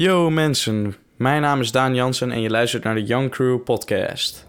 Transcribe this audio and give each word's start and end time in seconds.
Yo 0.00 0.30
mensen, 0.30 0.94
mijn 1.16 1.42
naam 1.42 1.60
is 1.60 1.72
Daan 1.72 1.94
Jansen 1.94 2.30
en 2.30 2.40
je 2.40 2.50
luistert 2.50 2.84
naar 2.84 2.94
de 2.94 3.02
Young 3.02 3.30
Crew 3.30 3.62
podcast. 3.62 4.46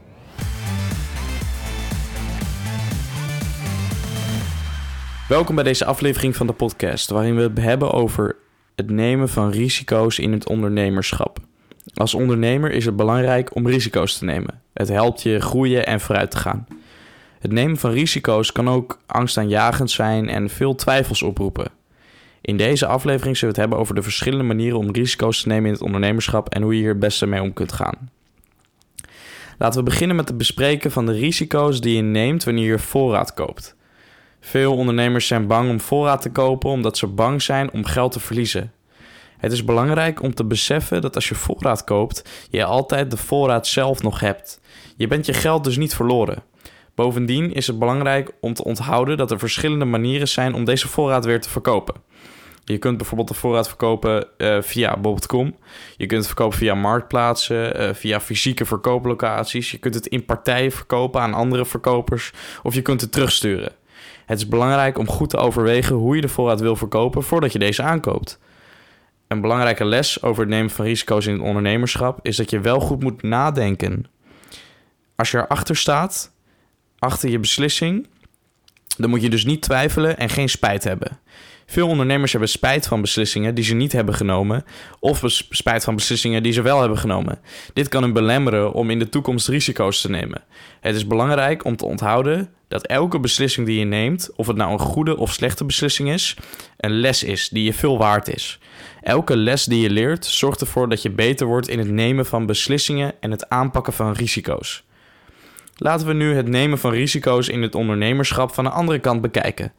Welkom 5.28 5.56
bij 5.56 5.64
deze 5.64 5.86
aflevering 5.86 6.36
van 6.36 6.48
de 6.48 6.54
podcast, 6.54 7.10
waarin 7.10 7.36
we 7.36 7.42
het 7.42 7.60
hebben 7.60 7.92
over 7.92 8.36
het 8.76 8.90
nemen 8.90 9.30
van 9.30 9.52
risico's 9.52 10.20
in 10.20 10.32
het 10.32 10.48
ondernemerschap. 10.48 11.40
Als 11.94 12.14
ondernemer 12.14 12.72
is 12.72 12.86
het 12.86 12.96
belangrijk 12.96 13.56
om 13.56 13.68
risico's 13.68 14.18
te 14.18 14.26
nemen. 14.26 14.62
Het 14.74 14.88
helpt 14.88 15.22
je 15.22 15.40
groeien 15.40 15.86
en 15.86 16.00
vooruit 16.00 16.32
te 16.32 16.38
gaan. 16.38 16.68
Het 17.40 17.52
nemen 17.52 17.78
van 17.78 17.92
risico's 17.92 18.52
kan 18.52 18.70
ook 18.70 19.00
angstaanjagend 19.06 19.92
zijn 19.92 20.30
en 20.30 20.50
veel 20.50 20.76
twijfels 20.76 21.24
oproepen. 21.24 21.79
In 22.42 22.58
deze 22.58 22.86
aflevering 22.86 23.38
zullen 23.38 23.56
we 23.56 23.62
het 23.62 23.70
hebben 23.70 23.78
over 23.78 23.96
de 23.96 24.10
verschillende 24.10 24.44
manieren 24.44 24.78
om 24.78 24.92
risico's 24.92 25.42
te 25.42 25.48
nemen 25.48 25.66
in 25.66 25.74
het 25.74 25.82
ondernemerschap 25.82 26.50
en 26.50 26.62
hoe 26.62 26.74
je 26.74 26.80
hier 26.80 26.90
het 26.90 27.00
beste 27.00 27.26
mee 27.26 27.42
om 27.42 27.54
kunt 27.54 27.72
gaan. 27.72 28.10
Laten 29.58 29.80
we 29.80 29.86
beginnen 29.86 30.16
met 30.16 30.28
het 30.28 30.38
bespreken 30.38 30.92
van 30.92 31.06
de 31.06 31.12
risico's 31.12 31.82
die 31.82 31.96
je 31.96 32.02
neemt 32.02 32.44
wanneer 32.44 32.66
je 32.66 32.80
voorraad 32.80 33.34
koopt. 33.34 33.76
Veel 34.40 34.76
ondernemers 34.76 35.28
zijn 35.28 35.48
bang 35.48 35.70
om 35.70 35.80
voorraad 35.80 36.22
te 36.22 36.32
kopen 36.32 36.70
omdat 36.70 36.98
ze 36.98 37.08
bang 37.08 37.42
zijn 37.42 37.72
om 37.72 37.86
geld 37.86 38.12
te 38.12 38.20
verliezen. 38.20 38.72
Het 39.38 39.52
is 39.52 39.64
belangrijk 39.64 40.22
om 40.22 40.34
te 40.34 40.46
beseffen 40.46 41.02
dat 41.02 41.16
als 41.16 41.30
je 41.30 41.36
voorraad 41.36 41.84
koopt, 41.84 42.30
je 42.50 42.64
altijd 42.66 43.12
de 43.12 43.18
voorraad 43.18 43.68
zelf 43.68 44.02
nog 44.02 44.20
hebt. 44.20 44.60
Je 44.96 45.08
bent 45.08 45.26
je 45.26 45.34
geld 45.34 45.64
dus 45.64 45.78
niet 45.78 45.96
verloren. 45.96 46.44
Bovendien 46.96 47.54
is 47.54 47.68
het 47.68 47.80
belangrijk 47.80 48.32
om 48.42 48.54
te 48.54 48.64
onthouden 48.64 49.18
dat 49.18 49.32
er 49.32 49.40
verschillende 49.40 49.86
manieren 49.86 50.28
zijn 50.28 50.54
om 50.54 50.66
deze 50.66 50.88
voorraad 50.88 51.26
weer 51.26 51.42
te 51.42 51.50
verkopen. 51.50 51.96
Je 52.64 52.78
kunt 52.78 52.98
bijvoorbeeld 52.98 53.28
de 53.28 53.34
voorraad 53.34 53.68
verkopen 53.68 54.28
uh, 54.38 54.62
via 54.62 54.98
bol.com. 54.98 55.56
Je 55.98 56.06
kunt 56.06 56.20
het 56.20 56.28
verkopen 56.28 56.58
via 56.58 56.76
marktplaatsen, 56.76 57.82
uh, 57.82 57.94
via 57.94 58.20
fysieke 58.20 58.66
verkooplocaties. 58.66 59.72
Je 59.72 59.78
kunt 59.78 59.96
het 59.96 60.08
in 60.08 60.26
partijen 60.26 60.72
verkopen 60.72 61.22
aan 61.22 61.34
andere 61.34 61.66
verkopers 61.66 62.32
of 62.64 62.74
je 62.74 62.82
kunt 62.82 63.02
het 63.02 63.12
terugsturen. 63.12 63.72
Het 64.26 64.38
is 64.38 64.48
belangrijk 64.48 64.98
om 64.98 65.08
goed 65.08 65.30
te 65.30 65.38
overwegen 65.38 65.96
hoe 65.96 66.16
je 66.16 66.22
de 66.22 66.28
voorraad 66.28 66.60
wil 66.60 66.76
verkopen 66.76 67.24
voordat 67.24 67.52
je 67.52 67.60
deze 67.60 67.84
aankoopt. 67.84 68.40
Een 69.28 69.42
belangrijke 69.42 69.86
les 69.86 70.22
over 70.22 70.42
het 70.42 70.52
nemen 70.52 70.70
van 70.70 70.86
risico's 70.86 71.26
in 71.26 71.34
het 71.34 71.42
ondernemerschap 71.42 72.20
is 72.22 72.36
dat 72.36 72.50
je 72.50 72.60
wel 72.60 72.80
goed 72.80 73.04
moet 73.04 73.22
nadenken. 73.22 74.06
Als 75.16 75.32
je 75.32 75.38
erachter 75.38 75.76
staat, 75.76 76.32
achter 77.00 77.30
je 77.30 77.40
beslissing, 77.40 78.08
dan 78.98 79.10
moet 79.10 79.22
je 79.22 79.30
dus 79.30 79.46
niet 79.46 79.62
twijfelen 79.62 80.18
en 80.18 80.30
geen 80.30 80.50
spijt 80.50 80.84
hebben. 80.84 81.20
Veel 81.66 81.88
ondernemers 81.88 82.32
hebben 82.32 82.50
spijt 82.50 82.88
van 82.88 83.02
beslissingen 83.02 83.56
die 83.56 83.64
ze 83.64 83.74
niet 83.74 83.92
hebben 83.92 84.16
genomen, 84.16 84.66
of 85.00 85.22
spijt 85.50 85.84
van 85.84 85.96
beslissingen 85.96 86.44
die 86.44 86.52
ze 86.52 86.62
wel 86.62 86.80
hebben 86.80 86.98
genomen. 86.98 87.40
Dit 87.74 87.88
kan 87.88 88.04
hen 88.04 88.14
belemmeren 88.14 88.74
om 88.74 88.90
in 88.90 89.00
de 89.00 89.10
toekomst 89.10 89.48
risico's 89.48 90.02
te 90.02 90.10
nemen. 90.10 90.44
Het 90.80 90.96
is 90.96 91.08
belangrijk 91.08 91.66
om 91.66 91.76
te 91.76 91.86
onthouden 91.86 92.50
dat 92.68 92.86
elke 92.86 93.20
beslissing 93.20 93.68
die 93.68 93.80
je 93.80 93.86
neemt, 93.86 94.30
of 94.36 94.48
het 94.48 94.56
nou 94.56 94.72
een 94.72 94.80
goede 94.80 95.18
of 95.18 95.34
slechte 95.34 95.66
beslissing 95.66 96.10
is, 96.10 96.36
een 96.78 97.00
les 97.00 97.24
is 97.24 97.50
die 97.50 97.64
je 97.64 97.74
veel 97.74 97.98
waard 97.98 98.28
is. 98.28 98.60
Elke 99.02 99.38
les 99.38 99.66
die 99.66 99.82
je 99.82 99.90
leert 99.90 100.26
zorgt 100.26 100.62
ervoor 100.62 100.90
dat 100.90 101.02
je 101.02 101.10
beter 101.10 101.48
wordt 101.48 101.68
in 101.68 101.80
het 101.80 101.90
nemen 101.90 102.26
van 102.26 102.46
beslissingen 102.46 103.14
en 103.20 103.32
het 103.32 103.50
aanpakken 103.50 103.94
van 103.94 104.14
risico's. 104.14 104.84
Laten 105.82 106.08
we 106.08 106.14
nu 106.14 106.36
het 106.36 106.48
nemen 106.48 106.78
van 106.78 106.92
risico's 106.92 107.48
in 107.48 107.62
het 107.62 107.76
ondernemerschap 107.76 108.54
van 108.54 108.64
de 108.64 108.70
andere 108.70 109.00
kant 109.00 109.22
bekijken. 109.22 109.74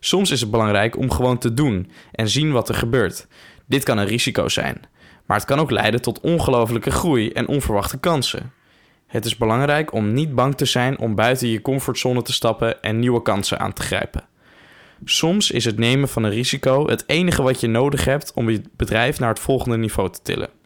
Soms 0.00 0.30
is 0.30 0.40
het 0.40 0.50
belangrijk 0.50 0.96
om 0.96 1.10
gewoon 1.10 1.38
te 1.38 1.54
doen 1.54 1.90
en 2.12 2.28
zien 2.28 2.52
wat 2.52 2.68
er 2.68 2.74
gebeurt. 2.74 3.26
Dit 3.66 3.84
kan 3.84 3.98
een 3.98 4.06
risico 4.06 4.48
zijn, 4.48 4.80
maar 5.26 5.36
het 5.36 5.46
kan 5.46 5.58
ook 5.58 5.70
leiden 5.70 6.02
tot 6.02 6.20
ongelofelijke 6.20 6.90
groei 6.90 7.30
en 7.30 7.48
onverwachte 7.48 7.98
kansen. 7.98 8.52
Het 9.06 9.24
is 9.24 9.36
belangrijk 9.36 9.92
om 9.92 10.12
niet 10.12 10.34
bang 10.34 10.56
te 10.56 10.64
zijn 10.64 10.98
om 10.98 11.14
buiten 11.14 11.48
je 11.48 11.62
comfortzone 11.62 12.22
te 12.22 12.32
stappen 12.32 12.82
en 12.82 12.98
nieuwe 12.98 13.22
kansen 13.22 13.58
aan 13.58 13.72
te 13.72 13.82
grijpen. 13.82 14.26
Soms 15.04 15.50
is 15.50 15.64
het 15.64 15.78
nemen 15.78 16.08
van 16.08 16.22
een 16.22 16.30
risico 16.30 16.86
het 16.86 17.04
enige 17.06 17.42
wat 17.42 17.60
je 17.60 17.66
nodig 17.66 18.04
hebt 18.04 18.32
om 18.34 18.50
je 18.50 18.62
bedrijf 18.76 19.18
naar 19.18 19.28
het 19.28 19.38
volgende 19.38 19.76
niveau 19.76 20.10
te 20.10 20.22
tillen. 20.22 20.57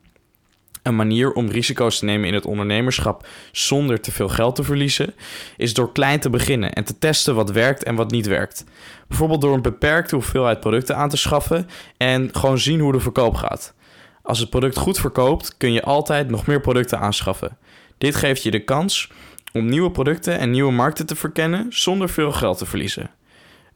Een 0.82 0.97
manier 0.97 1.32
om 1.32 1.50
risico's 1.50 1.98
te 1.98 2.04
nemen 2.04 2.28
in 2.28 2.34
het 2.34 2.47
ondernemerschap 2.47 3.26
zonder 3.53 4.00
te 4.00 4.12
veel 4.12 4.28
geld 4.28 4.54
te 4.54 4.62
verliezen, 4.62 5.15
is 5.56 5.75
door 5.75 5.93
klein 5.93 6.20
te 6.20 6.31
beginnen 6.31 6.72
en 6.72 6.84
te 6.84 6.98
testen 6.98 7.34
wat 7.34 7.50
werkt 7.50 7.82
en 7.82 7.94
wat 7.94 8.10
niet 8.10 8.26
werkt. 8.26 8.65
Bijvoorbeeld 9.09 9.41
door 9.41 9.54
een 9.54 9.62
beperkte 9.62 10.15
hoeveelheid 10.15 10.60
producten 10.60 10.97
aan 10.97 11.09
te 11.09 11.16
schaffen 11.16 11.69
en 11.97 12.28
gewoon 12.32 12.59
zien 12.59 12.81
hoe 12.81 12.93
de 12.93 13.00
verkoop 13.00 13.34
gaat. 13.34 13.75
Als 14.22 14.38
het 14.38 14.50
product 14.50 14.76
goed 14.76 14.98
verkoopt, 14.98 15.56
kun 15.56 15.72
je 15.72 15.82
altijd 15.82 16.31
nog 16.31 16.47
meer 16.47 16.60
producten 16.60 16.99
aanschaffen. 16.99 17.59
Dit 17.99 18.14
geeft 18.14 18.43
je 18.43 18.50
de 18.50 18.64
kans 18.64 19.10
om 19.53 19.69
nieuwe 19.69 19.91
producten 19.91 20.38
en 20.38 20.50
nieuwe 20.50 20.72
markten 20.72 21.06
te 21.06 21.16
verkennen 21.16 21.66
zonder 21.69 22.09
veel 22.09 22.32
geld 22.32 22.59
te 22.59 22.66
verliezen. 22.66 23.10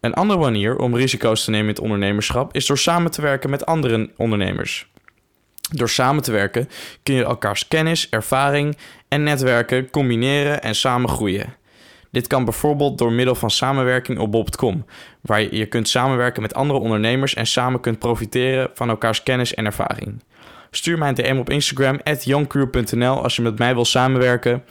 Een 0.00 0.14
andere 0.14 0.38
manier 0.38 0.76
om 0.76 0.96
risico's 0.96 1.44
te 1.44 1.50
nemen 1.50 1.66
in 1.66 1.74
het 1.74 1.82
ondernemerschap 1.82 2.54
is 2.54 2.66
door 2.66 2.78
samen 2.78 3.10
te 3.10 3.22
werken 3.22 3.50
met 3.50 3.66
andere 3.66 4.10
ondernemers. 4.16 4.88
Door 5.70 5.88
samen 5.88 6.22
te 6.22 6.32
werken 6.32 6.68
kun 7.02 7.14
je 7.14 7.24
elkaars 7.24 7.68
kennis, 7.68 8.08
ervaring 8.10 8.76
en 9.08 9.22
netwerken 9.22 9.90
combineren 9.90 10.62
en 10.62 10.74
samen 10.74 11.08
groeien. 11.08 11.54
Dit 12.10 12.26
kan 12.26 12.44
bijvoorbeeld 12.44 12.98
door 12.98 13.12
middel 13.12 13.34
van 13.34 13.50
samenwerking 13.50 14.18
op 14.18 14.32
bob.com, 14.32 14.84
waar 15.20 15.54
je, 15.54 15.66
kunt 15.66 15.88
samenwerken 15.88 16.42
met 16.42 16.54
andere 16.54 16.78
ondernemers 16.78 17.34
en 17.34 17.46
samen 17.46 17.80
kunt 17.80 17.98
profiteren 17.98 18.70
van 18.74 18.88
elkaars 18.88 19.22
kennis 19.22 19.54
en 19.54 19.64
ervaring. 19.64 20.22
Stuur 20.70 20.98
mij 20.98 21.08
een 21.08 21.14
DM 21.14 21.36
op 21.38 21.50
Instagram, 21.50 22.00
youngcrew.nl, 22.20 23.22
als 23.22 23.36
je 23.36 23.42
met 23.42 23.58
mij 23.58 23.74
wil 23.74 23.84
samenwerken. 23.84 24.64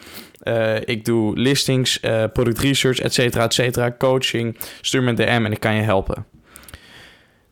Uh, 0.44 0.76
ik 0.76 1.06
doe 1.06 1.40
listings, 1.40 2.00
uh, 2.02 2.24
product 2.34 2.60
research, 2.60 3.00
et 3.00 3.14
cetera, 3.14 3.44
et 3.44 3.54
cetera, 3.54 3.96
coaching. 3.98 4.58
Stuur 4.82 5.04
me 5.04 5.10
een 5.10 5.16
DM 5.16 5.42
en 5.46 5.52
ik 5.52 5.60
kan 5.60 5.76
je 5.76 5.82
helpen. 5.82 6.35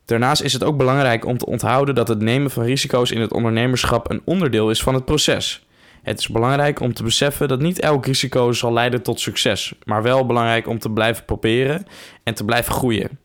Daarnaast 0.04 0.42
is 0.42 0.52
het 0.52 0.64
ook 0.64 0.76
belangrijk 0.76 1.26
om 1.26 1.38
te 1.38 1.46
onthouden 1.46 1.94
dat 1.94 2.08
het 2.08 2.20
nemen 2.20 2.50
van 2.50 2.64
risico's 2.64 3.10
in 3.10 3.20
het 3.20 3.32
ondernemerschap 3.32 4.10
een 4.10 4.22
onderdeel 4.24 4.70
is 4.70 4.82
van 4.82 4.94
het 4.94 5.04
proces. 5.04 5.66
Het 6.02 6.18
is 6.18 6.28
belangrijk 6.28 6.80
om 6.80 6.94
te 6.94 7.02
beseffen 7.02 7.48
dat 7.48 7.60
niet 7.60 7.80
elk 7.80 8.06
risico 8.06 8.52
zal 8.52 8.72
leiden 8.72 9.02
tot 9.02 9.20
succes, 9.20 9.74
maar 9.84 10.02
wel 10.02 10.26
belangrijk 10.26 10.68
om 10.68 10.78
te 10.78 10.90
blijven 10.90 11.24
proberen 11.24 11.86
en 12.22 12.34
te 12.34 12.44
blijven 12.44 12.72
groeien. 12.72 13.18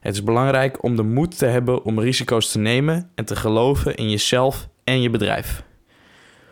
Het 0.00 0.14
is 0.14 0.24
belangrijk 0.24 0.82
om 0.82 0.96
de 0.96 1.02
moed 1.02 1.38
te 1.38 1.46
hebben 1.46 1.84
om 1.84 2.00
risico's 2.00 2.50
te 2.50 2.58
nemen 2.58 3.10
en 3.14 3.24
te 3.24 3.36
geloven 3.36 3.94
in 3.94 4.10
jezelf 4.10 4.68
en 4.84 5.02
je 5.02 5.10
bedrijf. 5.10 5.62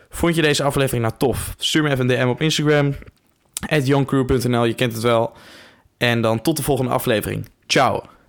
Vond 0.09 0.35
je 0.35 0.41
deze 0.41 0.63
aflevering 0.63 1.03
nou 1.03 1.17
tof? 1.17 1.53
Stuur 1.57 1.83
me 1.83 1.89
even 1.89 2.09
een 2.09 2.17
DM 2.17 2.27
op 2.27 2.41
Instagram, 2.41 2.95
at 3.67 3.87
youngcrew.nl, 3.87 4.65
je 4.65 4.73
kent 4.73 4.93
het 4.93 5.01
wel. 5.01 5.33
En 5.97 6.21
dan 6.21 6.41
tot 6.41 6.57
de 6.57 6.63
volgende 6.63 6.91
aflevering. 6.91 7.49
Ciao! 7.67 8.20